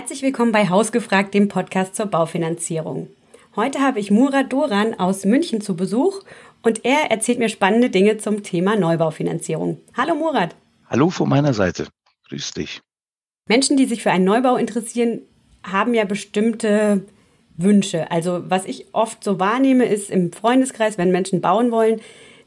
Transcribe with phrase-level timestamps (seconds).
[0.00, 3.08] Herzlich willkommen bei Hausgefragt, dem Podcast zur Baufinanzierung.
[3.54, 6.22] Heute habe ich Murat Doran aus München zu Besuch
[6.62, 9.78] und er erzählt mir spannende Dinge zum Thema Neubaufinanzierung.
[9.94, 10.56] Hallo Murat.
[10.88, 11.86] Hallo von meiner Seite.
[12.30, 12.80] Grüß dich.
[13.46, 15.20] Menschen, die sich für einen Neubau interessieren,
[15.62, 17.04] haben ja bestimmte
[17.58, 18.10] Wünsche.
[18.10, 22.00] Also was ich oft so wahrnehme, ist im Freundeskreis, wenn Menschen bauen wollen,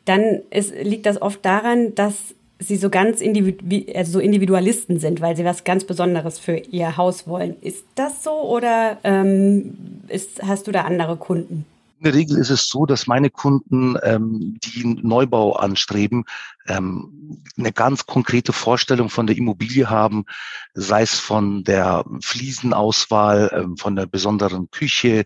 [0.05, 5.21] dann ist, liegt das oft daran, dass sie so ganz individu also so Individualisten sind,
[5.21, 7.55] weil sie was ganz Besonderes für ihr Haus wollen.
[7.61, 11.65] Ist das so oder ähm, ist, hast du da andere Kunden?
[11.99, 16.25] In der Regel ist es so, dass meine Kunden, ähm, die Neubau anstreben,
[16.67, 20.25] ähm, eine ganz konkrete Vorstellung von der Immobilie haben,
[20.73, 25.23] sei es von der Fliesenauswahl, ähm, von der besonderen Küche,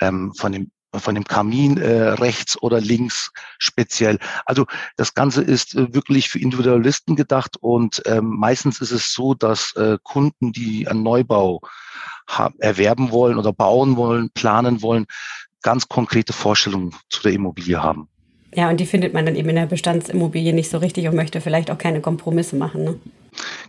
[0.00, 4.18] ähm, von dem von dem Kamin äh, rechts oder links speziell.
[4.44, 9.34] Also das Ganze ist äh, wirklich für Individualisten gedacht und ähm, meistens ist es so,
[9.34, 11.60] dass äh, Kunden, die einen Neubau
[12.58, 15.06] erwerben wollen oder bauen wollen, planen wollen,
[15.62, 18.08] ganz konkrete Vorstellungen zu der Immobilie haben.
[18.54, 21.40] Ja, und die findet man dann eben in der Bestandsimmobilie nicht so richtig und möchte
[21.40, 22.84] vielleicht auch keine Kompromisse machen.
[22.84, 23.00] Ne?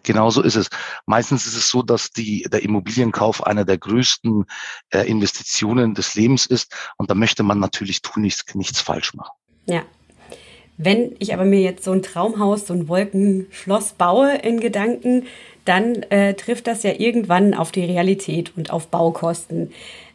[0.03, 0.69] Genau so ist es.
[1.05, 4.45] Meistens ist es so, dass die, der Immobilienkauf einer der größten
[4.91, 9.35] äh, Investitionen des Lebens ist und da möchte man natürlich tun nichts, nichts falsch machen.
[9.65, 9.83] Ja.
[10.77, 15.25] Wenn ich aber mir jetzt so ein Traumhaus, so ein Wolkenschloss baue in Gedanken,
[15.65, 19.71] dann äh, trifft das ja irgendwann auf die Realität und auf Baukosten.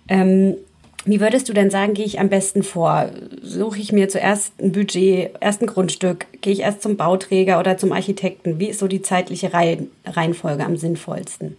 [0.08, 0.56] Ähm,
[1.04, 3.10] wie würdest du denn sagen, gehe ich am besten vor?
[3.42, 6.26] Suche ich mir zuerst ein Budget, erst ein Grundstück?
[6.40, 8.58] Gehe ich erst zum Bauträger oder zum Architekten?
[8.58, 11.56] Wie ist so die zeitliche Reihenfolge am sinnvollsten?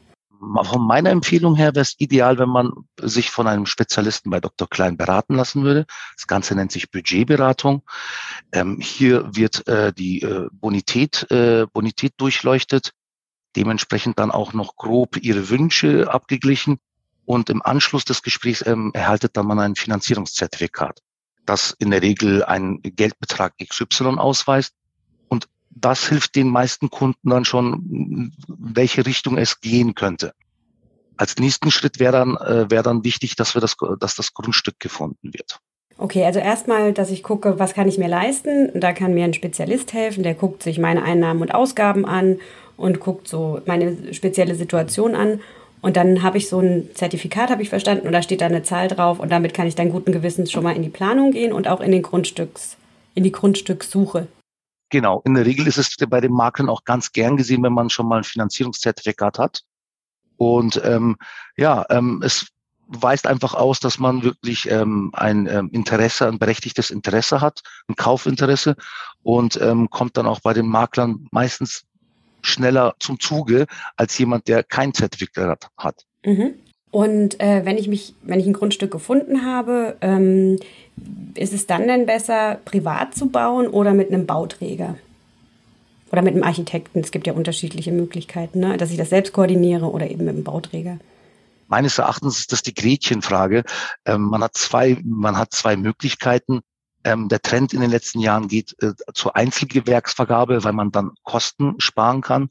[0.63, 4.69] Von meiner Empfehlung her wäre es ideal, wenn man sich von einem Spezialisten bei Dr.
[4.69, 5.85] Klein beraten lassen würde.
[6.15, 7.83] Das Ganze nennt sich Budgetberatung.
[8.51, 12.91] Ähm, hier wird äh, die äh, Bonität, äh, Bonität durchleuchtet,
[13.55, 16.79] dementsprechend dann auch noch grob ihre Wünsche abgeglichen
[17.25, 20.99] und im Anschluss des Gesprächs ähm, erhaltet dann man ein Finanzierungszertifikat,
[21.45, 24.73] das in der Regel einen Geldbetrag XY ausweist.
[25.29, 30.33] Und das hilft den meisten Kunden dann schon, welche Richtung es gehen könnte.
[31.15, 34.79] Als nächsten Schritt wäre dann, äh, wäre dann wichtig, dass wir das, dass das Grundstück
[34.79, 35.59] gefunden wird.
[35.97, 38.71] Okay, also erstmal, dass ich gucke, was kann ich mir leisten.
[38.73, 42.39] Da kann mir ein Spezialist helfen, der guckt sich meine Einnahmen und Ausgaben an
[42.77, 45.39] und guckt so meine spezielle Situation an.
[45.83, 48.63] Und dann habe ich so ein Zertifikat, habe ich verstanden, und da steht da eine
[48.63, 51.51] Zahl drauf und damit kann ich dann guten Gewissens schon mal in die Planung gehen
[51.51, 52.77] und auch in den Grundstücks,
[53.15, 54.27] in die Grundstückssuche.
[54.89, 55.21] Genau.
[55.25, 58.07] In der Regel ist es bei den Maklern auch ganz gern gesehen, wenn man schon
[58.07, 59.63] mal ein Finanzierungszertifikat hat.
[60.37, 61.17] Und ähm,
[61.57, 62.47] ja, ähm, es
[62.87, 67.97] weist einfach aus, dass man wirklich ähm, ein ähm, Interesse, ein berechtigtes Interesse hat, ein
[67.97, 68.77] Kaufinteresse
[69.21, 71.83] und ähm, kommt dann auch bei den Maklern meistens
[72.43, 73.65] schneller zum Zuge
[73.95, 76.05] als jemand, der kein Zertifikat hat.
[76.25, 76.53] Mhm.
[76.91, 80.59] Und äh, wenn ich mich, wenn ich ein Grundstück gefunden habe, ähm,
[81.33, 84.95] ist es dann denn besser, privat zu bauen oder mit einem Bauträger?
[86.11, 86.99] Oder mit einem Architekten?
[86.99, 88.77] Es gibt ja unterschiedliche Möglichkeiten, ne?
[88.77, 90.99] dass ich das selbst koordiniere oder eben mit einem Bauträger.
[91.67, 93.63] Meines Erachtens ist das die Gretchenfrage.
[94.05, 96.61] Ähm, man hat zwei, man hat zwei Möglichkeiten.
[97.03, 101.75] Ähm, der Trend in den letzten Jahren geht äh, zur Einzelgewerksvergabe, weil man dann Kosten
[101.79, 102.49] sparen kann.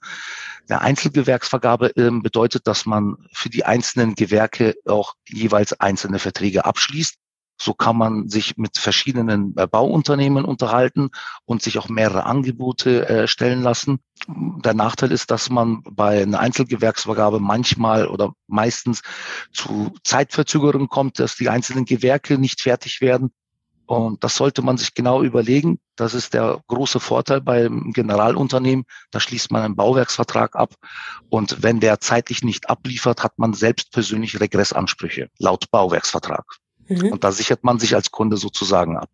[0.69, 7.17] Der Einzelgewerksvergabe ähm, bedeutet, dass man für die einzelnen Gewerke auch jeweils einzelne Verträge abschließt.
[7.61, 11.11] So kann man sich mit verschiedenen äh, Bauunternehmen unterhalten
[11.45, 14.01] und sich auch mehrere Angebote äh, stellen lassen.
[14.27, 19.03] Der Nachteil ist, dass man bei einer Einzelgewerksvergabe manchmal oder meistens
[19.53, 23.33] zu Zeitverzögerungen kommt, dass die einzelnen Gewerke nicht fertig werden
[23.87, 25.78] und das sollte man sich genau überlegen.
[25.97, 28.84] Das ist der große Vorteil beim Generalunternehmen.
[29.10, 30.75] Da schließt man einen Bauwerksvertrag ab.
[31.28, 36.44] Und wenn der zeitlich nicht abliefert, hat man selbst persönlich Regressansprüche laut Bauwerksvertrag.
[36.88, 37.12] Mhm.
[37.12, 39.10] Und da sichert man sich als Kunde sozusagen ab.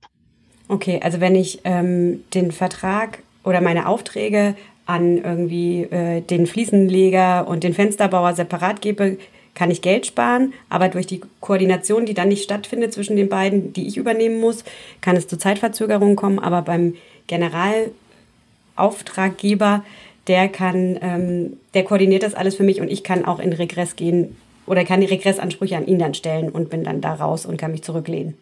[0.69, 4.55] Okay, also wenn ich ähm, den Vertrag oder meine Aufträge
[4.85, 9.19] an irgendwie äh, den Fliesenleger und den Fensterbauer separat gebe,
[9.59, 13.73] kann ich Geld sparen, aber durch die Koordination, die dann nicht stattfindet zwischen den beiden,
[13.73, 14.63] die ich übernehmen muss,
[15.01, 16.39] kann es zu Zeitverzögerungen kommen.
[16.39, 16.95] Aber beim
[17.27, 19.83] Generalauftraggeber,
[20.29, 23.97] der kann, ähm, der koordiniert das alles für mich und ich kann auch in Regress
[23.97, 27.57] gehen oder kann die Regressansprüche an ihn dann stellen und bin dann da raus und
[27.57, 28.39] kann mich zurücklehnen.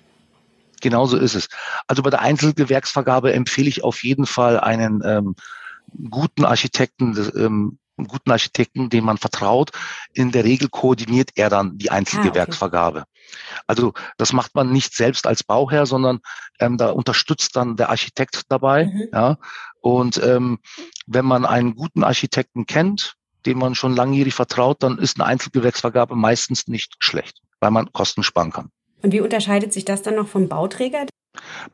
[0.82, 1.48] Genauso ist es.
[1.86, 5.34] Also bei der Einzelgewerksvergabe empfehle ich auf jeden Fall einen ähm,
[6.10, 9.70] guten Architekten, ähm, einen guten Architekten, dem man vertraut.
[10.12, 13.00] In der Regel koordiniert er dann die Einzelgewerksvergabe.
[13.00, 13.62] Ah, okay.
[13.66, 16.20] Also das macht man nicht selbst als Bauherr, sondern
[16.60, 18.86] ähm, da unterstützt dann der Architekt dabei.
[18.86, 19.08] Mhm.
[19.12, 19.38] Ja.
[19.80, 20.58] Und ähm,
[21.06, 23.14] wenn man einen guten Architekten kennt,
[23.46, 28.22] dem man schon langjährig vertraut, dann ist eine Einzelgewächsvergabe meistens nicht schlecht, weil man Kosten
[28.22, 28.70] sparen kann.
[29.02, 31.06] Und wie unterscheidet sich das dann noch vom Bauträger?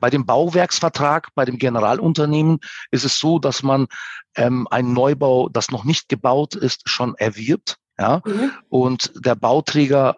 [0.01, 2.61] Bei dem Bauwerksvertrag, bei dem Generalunternehmen
[2.91, 3.87] ist es so, dass man
[4.37, 7.77] ähm, einen Neubau, das noch nicht gebaut ist, schon erwirbt.
[7.99, 8.23] Ja?
[8.25, 8.53] Mhm.
[8.69, 10.17] Und der Bauträger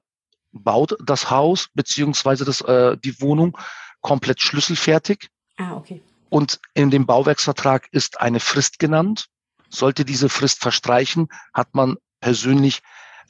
[0.52, 3.58] baut das Haus beziehungsweise das, äh, die Wohnung
[4.00, 5.29] komplett schlüsselfertig.
[5.56, 6.02] Ah, okay.
[6.31, 9.26] Und in dem Bauwerksvertrag ist eine Frist genannt.
[9.69, 12.81] Sollte diese Frist verstreichen, hat man persönlich,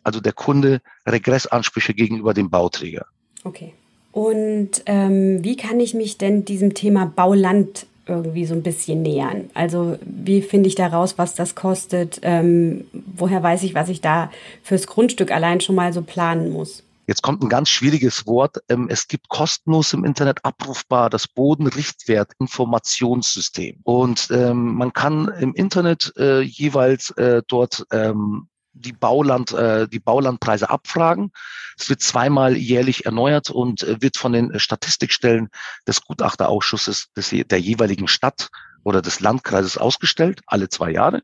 [0.03, 3.07] also der Kunde, Regressansprüche gegenüber dem Bauträger.
[3.45, 3.75] Okay.
[4.15, 9.51] Und ähm, wie kann ich mich denn diesem Thema Bauland irgendwie so ein bisschen nähern?
[9.55, 12.21] Also wie finde ich da raus, was das kostet?
[12.23, 14.31] Ähm, woher weiß ich, was ich da
[14.63, 16.85] fürs Grundstück allein schon mal so planen muss?
[17.09, 18.59] Jetzt kommt ein ganz schwieriges Wort.
[18.69, 23.81] Ähm, es gibt kostenlos im Internet abrufbar das Bodenrichtwert-Informationssystem.
[23.83, 30.01] Und ähm, man kann im Internet äh, jeweils äh, dort ähm, die Bauland, äh, die
[30.01, 31.31] Baulandpreise abfragen.
[31.79, 35.49] Es wird zweimal jährlich erneuert und äh, wird von den Statistikstellen
[35.87, 38.51] des Gutachterausschusses des, der jeweiligen Stadt
[38.83, 41.23] oder des Landkreises ausgestellt, alle zwei Jahre.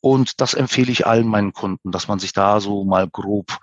[0.00, 3.58] Und das empfehle ich allen meinen Kunden, dass man sich da so mal grob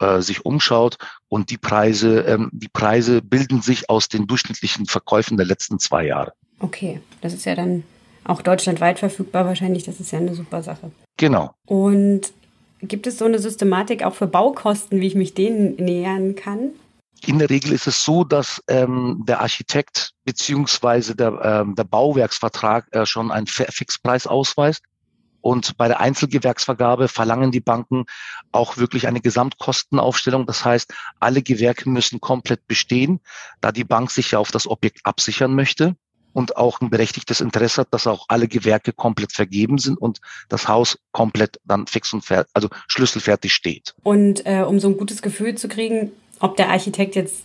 [0.00, 0.98] äh, sich umschaut.
[1.28, 6.06] Und die Preise, ähm, die Preise bilden sich aus den durchschnittlichen Verkäufen der letzten zwei
[6.06, 6.34] Jahre.
[6.60, 7.84] Okay, das ist ja dann
[8.24, 9.84] auch deutschlandweit verfügbar wahrscheinlich.
[9.84, 10.90] Das ist ja eine super Sache.
[11.16, 11.54] Genau.
[11.64, 12.32] Und
[12.82, 16.70] gibt es so eine Systematik auch für Baukosten, wie ich mich denen nähern kann?
[17.26, 22.86] In der Regel ist es so, dass ähm, der Architekt beziehungsweise der, ähm, der Bauwerksvertrag
[22.92, 24.84] äh, schon einen Fixpreis ausweist.
[25.40, 28.04] Und bei der Einzelgewerksvergabe verlangen die Banken
[28.52, 30.46] auch wirklich eine Gesamtkostenaufstellung.
[30.46, 33.20] Das heißt, alle Gewerke müssen komplett bestehen,
[33.60, 35.96] da die Bank sich ja auf das Objekt absichern möchte
[36.38, 40.68] und auch ein berechtigtes Interesse hat, dass auch alle Gewerke komplett vergeben sind und das
[40.68, 43.96] Haus komplett dann fix und fertig, also schlüsselfertig steht.
[44.04, 47.42] Und äh, um so ein gutes Gefühl zu kriegen, ob der Architekt jetzt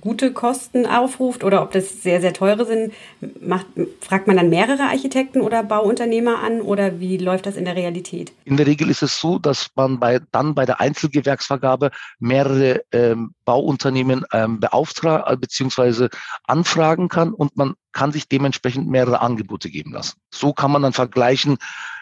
[0.00, 2.92] gute Kosten aufruft oder ob das sehr, sehr teure sind,
[3.40, 3.66] macht,
[4.00, 8.32] fragt man dann mehrere Architekten oder Bauunternehmer an oder wie läuft das in der Realität?
[8.44, 13.34] In der Regel ist es so, dass man bei, dann bei der Einzelgewerksvergabe mehrere ähm,
[13.44, 16.08] Bauunternehmen ähm, beauftragen äh, bzw.
[16.44, 20.18] anfragen kann und man kann sich dementsprechend mehrere Angebote geben lassen.
[20.30, 21.56] So kann man dann vergleichen,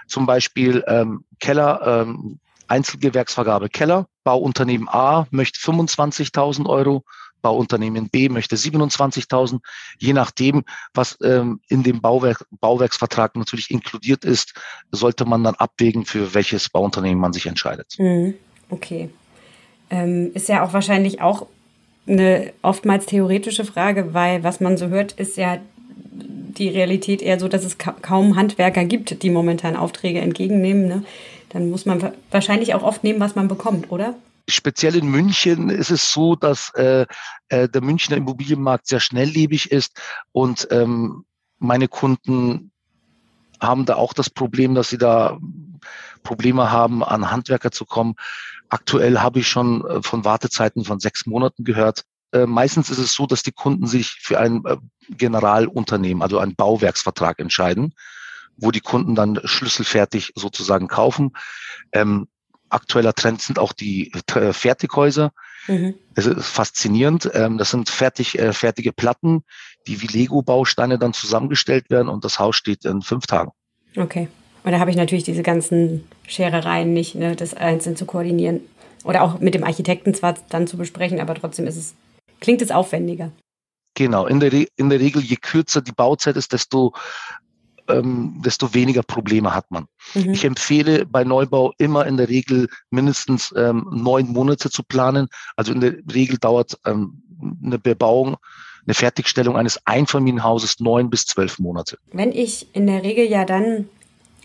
[0.06, 7.04] zum Beispiel ähm, Keller, ähm, Einzelgewerksvergabe Keller, Bauunternehmen A möchte 25.000 Euro,
[7.44, 9.60] Bauunternehmen B möchte 27.000,
[9.98, 10.64] je nachdem,
[10.94, 14.54] was ähm, in dem Bauwerk, Bauwerksvertrag natürlich inkludiert ist,
[14.90, 17.96] sollte man dann abwägen, für welches Bauunternehmen man sich entscheidet.
[17.98, 18.34] Mhm.
[18.70, 19.10] Okay.
[19.90, 21.46] Ähm, ist ja auch wahrscheinlich auch
[22.06, 25.58] eine oftmals theoretische Frage, weil was man so hört, ist ja
[25.92, 30.88] die Realität eher so, dass es ka kaum Handwerker gibt, die momentan Aufträge entgegennehmen.
[30.88, 31.04] Ne?
[31.50, 34.14] Dann muss man wahrscheinlich auch oft nehmen, was man bekommt, oder?
[34.48, 37.06] Speziell in München ist es so, dass äh,
[37.48, 40.00] äh, der Münchner Immobilienmarkt sehr schnelllebig ist
[40.32, 41.24] und ähm,
[41.58, 42.70] meine Kunden
[43.60, 45.38] haben da auch das Problem, dass sie da
[46.22, 48.14] Probleme haben, an Handwerker zu kommen.
[48.68, 52.04] Aktuell habe ich schon äh, von Wartezeiten von sechs Monaten gehört.
[52.32, 54.76] Äh, meistens ist es so, dass die Kunden sich für ein äh,
[55.10, 57.94] Generalunternehmen, also einen Bauwerksvertrag entscheiden,
[58.56, 61.32] wo die Kunden dann schlüsselfertig sozusagen kaufen.
[61.92, 62.26] Ähm,
[62.74, 65.32] aktueller Trend sind auch die äh, Fertighäuser.
[65.66, 65.94] Mhm.
[66.14, 67.30] Das ist faszinierend.
[67.34, 69.44] Ähm, das sind fertig, äh, fertige Platten,
[69.86, 73.52] die wie Lego-Bausteine dann zusammengestellt werden und das Haus steht in fünf Tagen.
[73.96, 74.28] Okay.
[74.64, 78.60] Und da habe ich natürlich diese ganzen Scherereien nicht, ne, das einzeln zu koordinieren.
[79.04, 81.94] Oder auch mit dem Architekten zwar dann zu besprechen, aber trotzdem ist es,
[82.40, 83.30] klingt es aufwendiger.
[83.94, 86.94] Genau, in der, Re in der Regel, je kürzer die Bauzeit ist, desto
[87.88, 89.86] ähm, desto weniger Probleme hat man.
[90.14, 90.30] Mhm.
[90.32, 95.28] Ich empfehle bei Neubau immer in der Regel mindestens ähm, neun Monate zu planen.
[95.56, 97.22] Also in der Regel dauert ähm,
[97.62, 98.36] eine Bebauung,
[98.86, 101.98] eine Fertigstellung eines Einfamilienhauses neun bis zwölf Monate.
[102.12, 103.88] Wenn ich in der Regel ja dann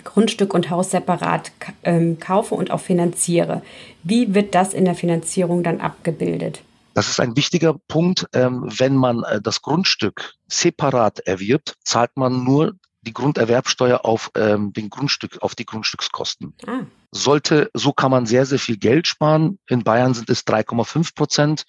[0.04, 1.52] Grundstück und Haus separat
[1.84, 3.62] ähm, kaufe und auch finanziere,
[4.04, 6.62] wie wird das in der Finanzierung dann abgebildet?
[6.94, 8.28] Das ist ein wichtiger Punkt.
[8.34, 12.74] Ähm, wenn man äh, das Grundstück separat erwirbt, zahlt man nur
[13.10, 16.54] die Grunderwerbsteuer auf ähm, den Grundstück, auf die Grundstückskosten.
[16.68, 16.82] Ah.
[17.12, 19.58] Sollte, so kann man sehr, sehr viel Geld sparen.
[19.68, 21.66] In Bayern sind es 3,5 Prozent.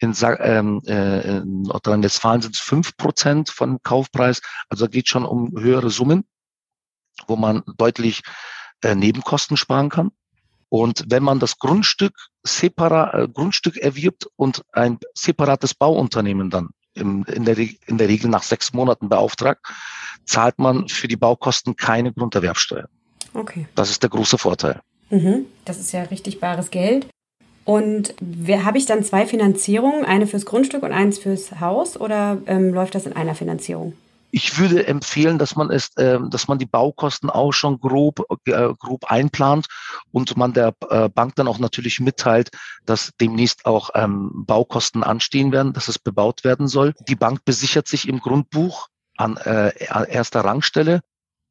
[0.00, 4.42] In, ähm, äh, in Nordrhein-Westfalen sind es 5 Prozent von Kaufpreis.
[4.68, 6.24] Also da geht schon um höhere Summen,
[7.26, 8.20] wo man deutlich
[8.82, 10.10] äh, Nebenkosten sparen kann.
[10.68, 17.24] Und wenn man das Grundstück separat, äh, Grundstück erwirbt und ein separates Bauunternehmen dann im,
[17.24, 19.66] in, der, in der Regel nach sechs Monaten beauftragt,
[20.24, 22.88] zahlt man für die Baukosten keine Grunderwerbsteuer.
[23.34, 23.66] Okay.
[23.74, 24.80] Das ist der große Vorteil.
[25.10, 27.06] Mhm, das ist ja richtig bares Geld.
[27.64, 28.14] Und
[28.48, 32.94] habe ich dann zwei Finanzierungen, eine fürs Grundstück und eins fürs Haus oder ähm, läuft
[32.94, 33.94] das in einer Finanzierung?
[34.34, 38.72] Ich würde empfehlen, dass man es, äh, dass man die Baukosten auch schon grob, äh,
[38.78, 39.66] grob einplant
[40.10, 42.50] und man der äh, Bank dann auch natürlich mitteilt,
[42.86, 46.94] dass demnächst auch ähm, Baukosten anstehen werden, dass es bebaut werden soll.
[47.06, 51.02] Die Bank besichert sich im Grundbuch an äh, erster Rangstelle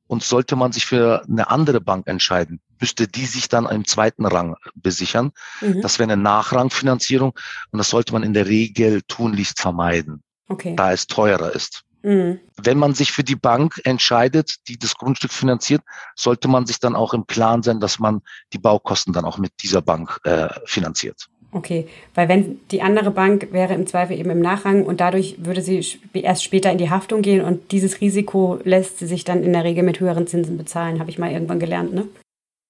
[0.08, 4.26] und sollte man sich für eine andere Bank entscheiden, müsste die sich dann im zweiten
[4.26, 5.34] Rang besichern.
[5.62, 5.82] Mhm.
[5.82, 7.38] Das wäre eine Nachrangfinanzierung
[7.72, 10.76] und das sollte man in der Regel tunlichst vermeiden, okay.
[10.76, 11.84] da es teurer ist.
[12.04, 12.40] Mhm.
[12.62, 15.82] Wenn man sich für die Bank entscheidet, die das Grundstück finanziert,
[16.16, 18.22] sollte man sich dann auch im Klaren sein, dass man
[18.54, 21.28] die Baukosten dann auch mit dieser Bank äh, finanziert.
[21.54, 25.62] Okay, weil wenn die andere Bank wäre im Zweifel eben im Nachrang und dadurch würde
[25.62, 29.52] sie erst später in die Haftung gehen und dieses Risiko lässt sie sich dann in
[29.52, 32.08] der Regel mit höheren Zinsen bezahlen, habe ich mal irgendwann gelernt, ne?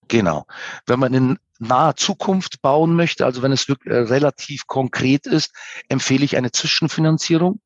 [0.08, 0.46] Genau.
[0.88, 5.54] Wenn man in naher Zukunft bauen möchte, also wenn es wirklich äh, relativ konkret ist,
[5.88, 7.60] empfehle ich eine Zwischenfinanzierung.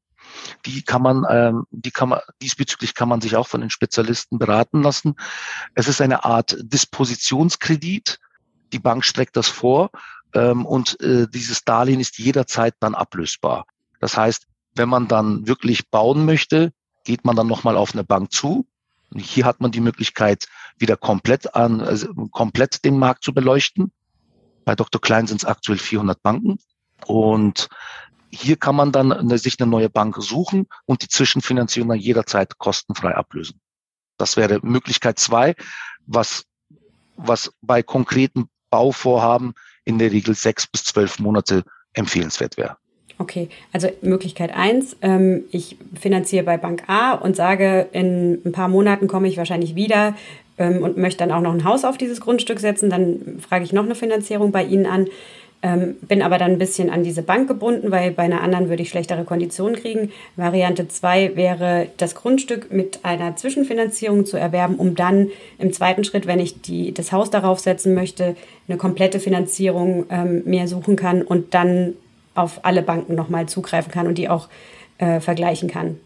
[0.65, 4.37] Die kann man, ähm, die kann man, diesbezüglich kann man sich auch von den Spezialisten
[4.37, 5.15] beraten lassen.
[5.73, 8.19] Es ist eine Art Dispositionskredit.
[8.73, 9.91] Die Bank streckt das vor
[10.33, 13.65] ähm, und äh, dieses Darlehen ist jederzeit dann ablösbar.
[13.99, 16.73] Das heißt, wenn man dann wirklich bauen möchte,
[17.05, 18.67] geht man dann nochmal auf eine Bank zu.
[19.11, 23.91] Und hier hat man die Möglichkeit, wieder komplett an, also komplett den Markt zu beleuchten.
[24.65, 24.99] Bei Dr.
[24.99, 26.59] Klein sind es aktuell 400 Banken.
[27.05, 27.69] Und
[28.35, 32.57] hier kann man dann eine, sich eine neue Bank suchen und die Zwischenfinanzierung dann jederzeit
[32.57, 33.59] kostenfrei ablösen.
[34.17, 35.55] Das wäre Möglichkeit zwei,
[36.05, 36.45] was,
[37.17, 41.63] was bei konkreten Bauvorhaben in der Regel sechs bis zwölf Monate
[41.93, 42.77] empfehlenswert wäre.
[43.17, 48.67] Okay, also Möglichkeit eins: ähm, ich finanziere bei Bank A und sage, in ein paar
[48.67, 50.15] Monaten komme ich wahrscheinlich wieder
[50.57, 52.89] ähm, und möchte dann auch noch ein Haus auf dieses Grundstück setzen.
[52.89, 55.07] Dann frage ich noch eine Finanzierung bei Ihnen an.
[55.65, 58.83] Ähm, bin aber dann ein bisschen an diese Bank gebunden, weil bei einer anderen würde
[58.83, 60.11] ich schlechtere Konditionen kriegen.
[60.35, 66.27] Variante 2 wäre, das Grundstück mit einer Zwischenfinanzierung zu erwerben, um dann im zweiten Schritt,
[66.27, 68.35] wenn ich die, das Haus darauf setzen möchte,
[68.67, 71.93] eine komplette Finanzierung ähm, mir suchen kann und dann
[72.35, 74.49] auf alle Banken nochmal zugreifen kann und die auch
[74.99, 75.99] äh, vergleichen kann.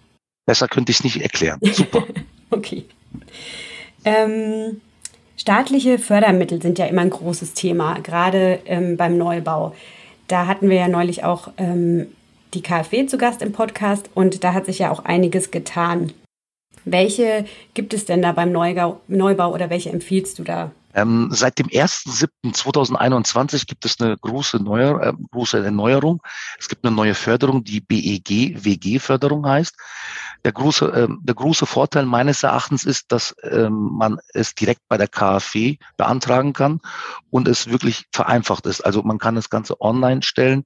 [0.46, 1.60] Besser könnte ich es nicht erklären.
[1.74, 2.06] Super.
[2.50, 2.86] okay.
[4.06, 4.80] Ähm,
[5.39, 9.74] Staatliche Fördermittel sind ja immer ein großes Thema, gerade ähm, beim Neubau.
[10.27, 12.08] Da hatten wir ja neulich auch ähm,
[12.53, 16.12] die KfW zu Gast im Podcast und da hat sich ja auch einiges getan.
[16.84, 20.72] Welche gibt es denn da beim Neubau, Neubau oder welche empfiehlst du da?
[20.93, 26.22] Ähm, seit dem 1.7.2021 gibt es eine große, Neuer, äh, große Erneuerung.
[26.58, 29.75] Es gibt eine neue Förderung, die BEG, WG-Förderung heißt.
[30.46, 34.98] Der große, äh, der große Vorteil meines Erachtens ist, dass ähm, man es direkt bei
[34.98, 36.79] der KfW beantragen kann
[37.29, 38.81] und es wirklich vereinfacht ist.
[38.81, 40.65] Also man kann das Ganze online stellen.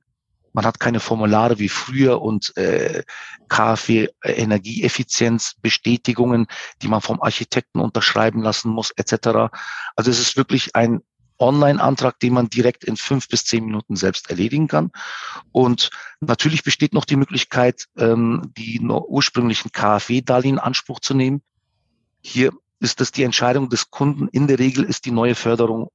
[0.54, 3.04] Man hat keine Formulare wie früher und äh,
[3.50, 6.48] KfW Energieeffizienzbestätigungen,
[6.82, 9.52] die man vom Architekten unterschreiben lassen muss, etc.
[9.96, 11.02] Also es ist wirklich ein
[11.40, 14.92] Online-Antrag, den man direkt in fünf bis zehn Minuten selbst erledigen kann.
[15.52, 15.90] Und
[16.22, 21.42] natürlich besteht noch die Möglichkeit, ähm, die ursprünglichen KfW-Darlehen in Anspruch zu nehmen.
[22.22, 24.28] Hier ist das die Entscheidung des Kunden.
[24.30, 25.90] In der Regel ist die neue Förderung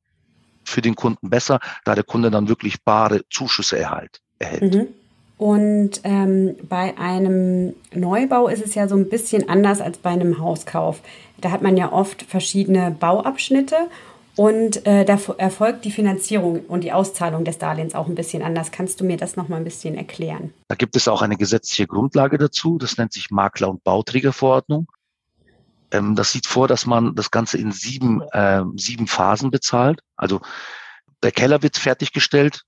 [0.65, 4.21] für den Kunden besser, da der Kunde dann wirklich bare Zuschüsse erhält.
[4.38, 4.75] Erhält.
[4.75, 4.88] Mhm.
[5.37, 10.40] Und ähm, bei einem Neubau ist es ja so ein bisschen anders als bei einem
[10.40, 11.00] Hauskauf.
[11.40, 13.76] Da hat man ja oft verschiedene Bauabschnitte
[14.38, 18.71] und äh, da erfolgt die Finanzierung und die Auszahlung des Darlehens auch ein bisschen anders.
[18.71, 20.52] Kannst du mir das noch mal ein bisschen erklären?
[20.68, 22.78] Da gibt es auch eine gesetzliche Grundlage dazu.
[22.78, 24.87] Das nennt sich Makler- und Bauträgerverordnung.
[25.90, 30.02] Ähm, das sieht vor, dass man das Ganze in sieben, äh, sieben Phasen bezahlt.
[30.16, 30.40] Also
[31.23, 32.62] der Keller wird fertiggestellt.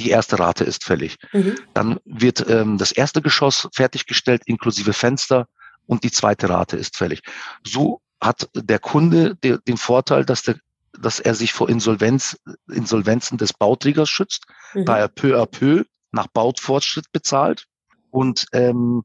[0.00, 1.16] Die erste Rate ist fällig.
[1.32, 1.56] Mhm.
[1.74, 5.46] Dann wird ähm, das erste Geschoss fertiggestellt, inklusive Fenster,
[5.86, 7.20] und die zweite Rate ist fällig.
[7.64, 10.56] So hat der Kunde den Vorteil, dass, der,
[10.98, 12.38] dass er sich vor Insolvenz,
[12.68, 14.84] Insolvenzen des Bauträgers schützt, mhm.
[14.84, 17.66] da er peu à peu nach Baufortschritt bezahlt.
[18.10, 19.02] Und ähm,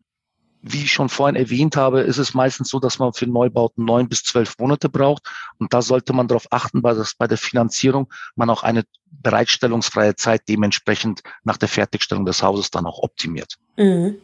[0.67, 4.09] wie ich schon vorhin erwähnt habe, ist es meistens so, dass man für Neubauten neun
[4.09, 5.29] bis zwölf Monate braucht.
[5.59, 10.41] Und da sollte man darauf achten, dass bei der Finanzierung man auch eine bereitstellungsfreie Zeit
[10.49, 13.57] dementsprechend nach der Fertigstellung des Hauses dann auch optimiert.
[13.77, 14.15] Mhm.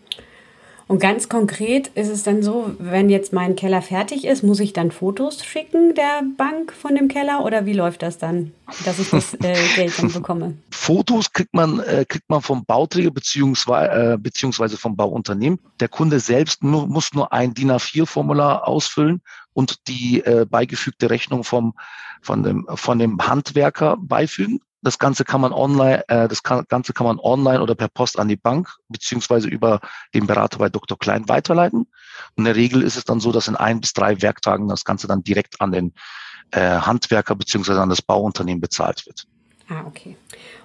[0.91, 4.73] Und ganz konkret ist es dann so, wenn jetzt mein Keller fertig ist, muss ich
[4.73, 8.51] dann Fotos schicken der Bank von dem Keller oder wie läuft das dann,
[8.83, 10.57] dass ich das äh, Geld dann bekomme?
[10.69, 15.59] Fotos kriegt man, äh, kriegt man vom Bauträger beziehungsweise, äh, beziehungsweise vom Bauunternehmen.
[15.79, 19.21] Der Kunde selbst nur, muss nur ein DIN A4-Formular ausfüllen,
[19.53, 21.73] und die äh, beigefügte Rechnung vom,
[22.21, 24.59] von, dem, von dem Handwerker beifügen.
[24.81, 28.19] Das Ganze kann man online, äh, das kann, Ganze kann man online oder per Post
[28.19, 29.79] an die Bank beziehungsweise über
[30.13, 30.97] den Berater bei Dr.
[30.97, 31.81] Klein weiterleiten.
[31.81, 34.83] Und in der Regel ist es dann so, dass in ein bis drei Werktagen das
[34.83, 35.93] Ganze dann direkt an den
[36.51, 39.27] äh, Handwerker beziehungsweise an das Bauunternehmen bezahlt wird.
[39.71, 40.17] Ah, okay.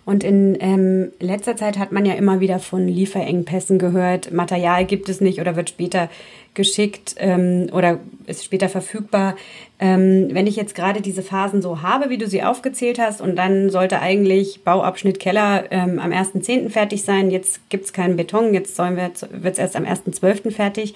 [0.05, 4.33] Und in ähm, letzter Zeit hat man ja immer wieder von Lieferengpässen gehört.
[4.33, 6.09] Material gibt es nicht oder wird später
[6.55, 9.37] geschickt ähm, oder ist später verfügbar.
[9.79, 13.37] Ähm, wenn ich jetzt gerade diese Phasen so habe, wie du sie aufgezählt hast, und
[13.37, 16.71] dann sollte eigentlich Bauabschnitt Keller ähm, am 1.10.
[16.71, 20.51] fertig sein, jetzt gibt es keinen Beton, jetzt wird es erst am 1.12.
[20.51, 20.95] fertig.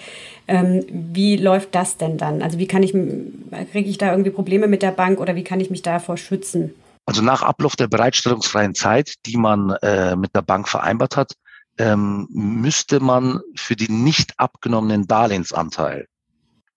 [0.48, 2.42] Ähm, wie läuft das denn dann?
[2.42, 5.60] Also wie kann ich, kriege ich da irgendwie Probleme mit der Bank oder wie kann
[5.60, 6.74] ich mich davor schützen?
[7.06, 11.34] Also nach Ablauf der bereitstellungsfreien Zeit, die man äh, mit der Bank vereinbart hat,
[11.78, 16.08] ähm, müsste man für den nicht abgenommenen Darlehensanteil,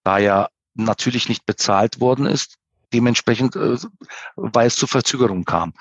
[0.04, 2.56] da ja natürlich nicht bezahlt worden ist,
[2.94, 3.78] dementsprechend, äh,
[4.36, 5.74] weil es zur Verzögerung kam.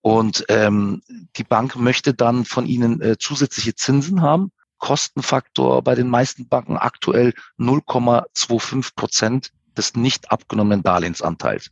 [0.00, 1.02] Und ähm,
[1.36, 4.52] die Bank möchte dann von Ihnen äh, zusätzliche Zinsen haben.
[4.78, 11.70] Kostenfaktor bei den meisten Banken aktuell 0,25 Prozent des nicht abgenommenen Darlehensanteils.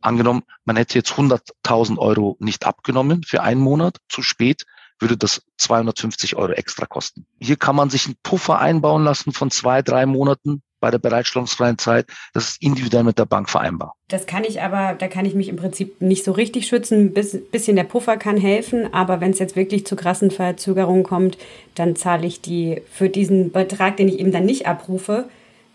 [0.00, 4.64] Angenommen, man hätte jetzt 100.000 Euro nicht abgenommen für einen Monat zu spät,
[4.98, 7.26] würde das 250 Euro extra kosten.
[7.40, 11.78] Hier kann man sich einen Puffer einbauen lassen von zwei, drei Monaten bei der bereitstellungsfreien
[11.78, 12.06] Zeit.
[12.32, 13.94] Das ist individuell mit der Bank vereinbar.
[14.08, 17.12] Das kann ich aber, da kann ich mich im Prinzip nicht so richtig schützen.
[17.14, 21.38] Ein bisschen der Puffer kann helfen, aber wenn es jetzt wirklich zu krassen Verzögerungen kommt,
[21.74, 25.28] dann zahle ich die für diesen Betrag, den ich eben dann nicht abrufe,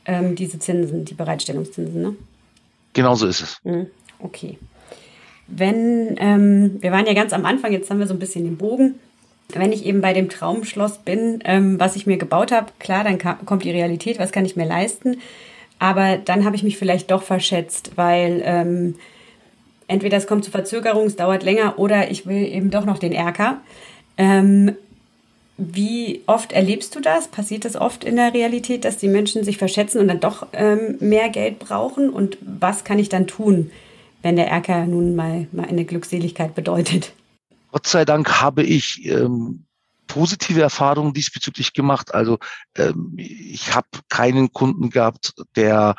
[0.05, 2.01] ähm, diese Zinsen, die Bereitstellungszinsen.
[2.01, 2.15] Ne?
[2.93, 3.57] Genauso ist es.
[3.63, 3.87] Mhm.
[4.19, 4.57] Okay.
[5.47, 8.57] Wenn, ähm, wir waren ja ganz am Anfang, jetzt haben wir so ein bisschen den
[8.57, 8.95] Bogen.
[9.53, 13.19] Wenn ich eben bei dem Traumschloss bin, ähm, was ich mir gebaut habe, klar, dann
[13.45, 15.17] kommt die Realität, was kann ich mir leisten.
[15.77, 18.95] Aber dann habe ich mich vielleicht doch verschätzt, weil ähm,
[19.87, 23.11] entweder es kommt zu Verzögerung, es dauert länger oder ich will eben doch noch den
[23.11, 23.61] Erker.
[24.17, 24.75] Ähm,
[25.57, 27.29] wie oft erlebst du das?
[27.29, 30.97] Passiert das oft in der Realität, dass die Menschen sich verschätzen und dann doch ähm,
[30.99, 32.09] mehr Geld brauchen?
[32.09, 33.71] Und was kann ich dann tun,
[34.25, 37.13] wenn der Erker nun mal, mal eine Glückseligkeit bedeutet?
[37.71, 39.65] Gott sei Dank habe ich ähm,
[40.07, 42.11] positive Erfahrungen diesbezüglich gemacht.
[42.11, 42.39] Also
[42.75, 45.95] ähm, ich habe keinen Kunden gehabt, der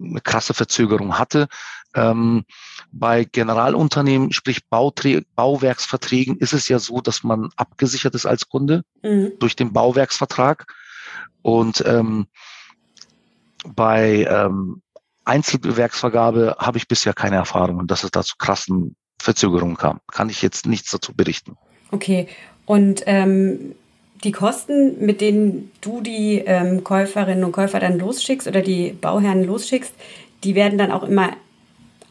[0.00, 1.48] eine krasse Verzögerung hatte.
[1.96, 2.44] Ähm,
[2.92, 8.84] bei Generalunternehmen, sprich Bauträ Bauwerksverträgen, ist es ja so, dass man abgesichert ist als Kunde
[9.02, 9.32] mhm.
[9.40, 10.72] durch den Bauwerksvertrag.
[11.42, 12.28] Und ähm,
[13.74, 14.80] bei ähm,
[15.24, 20.00] Einzelwerksvergabe habe ich bisher keine Erfahrungen, dass es da zu krassen Verzögerung kam.
[20.12, 21.56] Kann ich jetzt nichts dazu berichten.
[21.90, 22.28] Okay.
[22.66, 23.74] Und ähm,
[24.22, 29.44] die Kosten, mit denen du die ähm, Käuferinnen und Käufer dann losschickst oder die Bauherren
[29.44, 29.94] losschickst,
[30.44, 31.32] die werden dann auch immer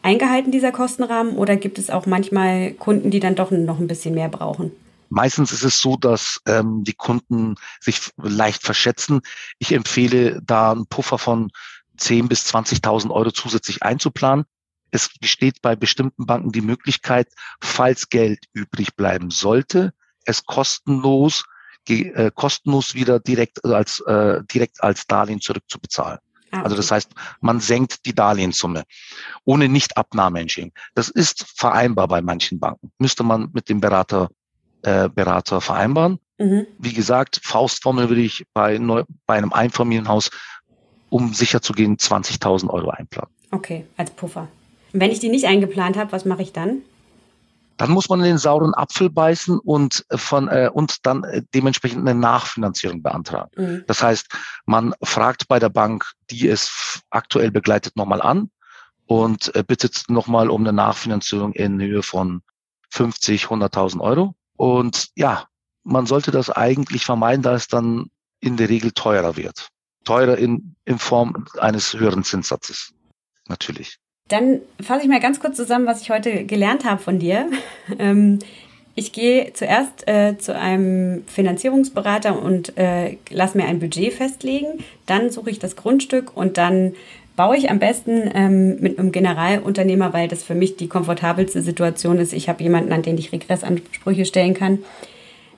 [0.02, 1.36] eingehalten, dieser Kostenrahmen?
[1.36, 4.70] Oder gibt es auch manchmal Kunden, die dann doch noch ein bisschen mehr brauchen?
[5.08, 9.20] Meistens ist es so, dass ähm, die Kunden sich leicht verschätzen.
[9.58, 11.50] Ich empfehle da einen Puffer von
[11.98, 14.44] 10.000 bis 20.000 Euro zusätzlich einzuplanen.
[14.90, 17.28] Es besteht bei bestimmten Banken die Möglichkeit,
[17.60, 19.92] falls Geld übrig bleiben sollte,
[20.24, 21.44] es kostenlos,
[21.88, 26.18] äh, kostenlos wieder direkt als, äh, direkt als Darlehen zurückzubezahlen.
[26.50, 28.84] Ah, also das heißt, man senkt die Darlehenssumme
[29.44, 30.74] ohne Nichtabnahmeentschädigung.
[30.94, 32.92] Das ist vereinbar bei manchen Banken.
[32.98, 34.30] Müsste man mit dem Berater,
[34.82, 36.18] äh, Berater vereinbaren.
[36.38, 36.66] Mhm.
[36.78, 40.30] Wie gesagt, Faustformel würde ich bei, neu, bei einem Einfamilienhaus,
[41.14, 43.32] um sicher zu gehen, 20.000 Euro einplanen.
[43.52, 44.48] Okay, als Puffer.
[44.92, 46.82] Wenn ich die nicht eingeplant habe, was mache ich dann?
[47.76, 51.42] Dann muss man in den sauren Apfel beißen und äh, von äh, und dann äh,
[51.54, 53.50] dementsprechend eine Nachfinanzierung beantragen.
[53.56, 53.84] Mhm.
[53.86, 54.26] Das heißt,
[54.66, 58.50] man fragt bei der Bank, die es aktuell begleitet, nochmal an
[59.06, 62.42] und äh, bittet nochmal um eine Nachfinanzierung in Höhe von
[62.90, 64.34] 50, 100.000 Euro.
[64.56, 65.44] Und ja,
[65.84, 69.70] man sollte das eigentlich vermeiden, da es dann in der Regel teurer wird.
[70.04, 72.92] Teurer in, in Form eines höheren Zinssatzes.
[73.48, 73.98] Natürlich.
[74.28, 77.50] Dann fasse ich mal ganz kurz zusammen, was ich heute gelernt habe von dir.
[77.98, 78.38] Ähm,
[78.96, 84.84] ich gehe zuerst äh, zu einem Finanzierungsberater und äh, lasse mir ein Budget festlegen.
[85.06, 86.94] Dann suche ich das Grundstück und dann
[87.36, 92.18] baue ich am besten ähm, mit einem Generalunternehmer, weil das für mich die komfortabelste Situation
[92.18, 92.32] ist.
[92.32, 94.78] Ich habe jemanden, an den ich Regressansprüche stellen kann.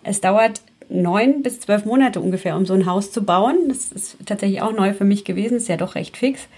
[0.02, 3.68] Es dauert neun bis zwölf Monate ungefähr, um so ein Haus zu bauen.
[3.68, 6.48] Das ist tatsächlich auch neu für mich gewesen, ist ja doch recht fix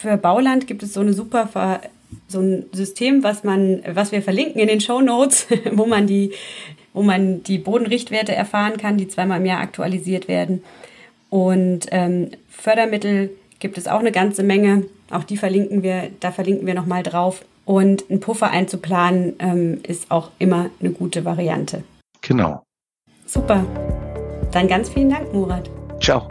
[0.00, 1.80] für Bauland gibt es so eine super
[2.26, 6.32] so ein System, was man, was wir verlinken in den Show Notes, wo man die,
[6.92, 10.64] wo man die Bodenrichtwerte erfahren kann, die zweimal im Jahr aktualisiert werden.
[11.28, 14.86] Und ähm, Fördermittel gibt es auch eine ganze Menge.
[15.10, 17.44] Auch die verlinken wir, da verlinken wir nochmal drauf.
[17.64, 21.84] Und einen Puffer einzuplanen ähm, ist auch immer eine gute Variante.
[22.22, 22.62] Genau.
[23.32, 23.64] Super.
[24.50, 25.70] Dann ganz vielen Dank, Murat.
[26.00, 26.22] Ciao.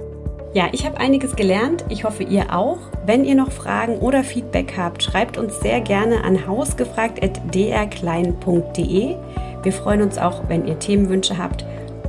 [0.54, 1.86] Ja, ich habe einiges gelernt.
[1.88, 2.80] Ich hoffe, ihr auch.
[3.06, 9.16] Wenn ihr noch Fragen oder Feedback habt, schreibt uns sehr gerne an hausgefragt.drklein.de.
[9.64, 11.64] Wir freuen uns auch, wenn ihr Themenwünsche habt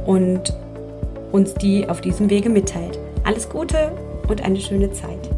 [0.06, 0.52] und
[1.30, 2.98] uns die auf diesem Wege mitteilt.
[3.22, 3.92] Alles Gute
[4.26, 5.30] und eine schöne Zeit.